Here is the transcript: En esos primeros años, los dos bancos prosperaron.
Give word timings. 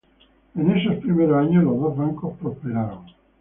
En 0.55 0.71
esos 0.75 0.95
primeros 0.97 1.37
años, 1.37 1.63
los 1.63 1.79
dos 1.79 1.95
bancos 1.95 2.35
prosperaron. 2.39 3.05